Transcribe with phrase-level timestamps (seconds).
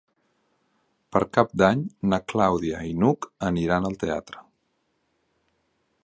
[1.15, 4.41] Per Cap d'Any na Clàudia i n'Hug aniran al teatre.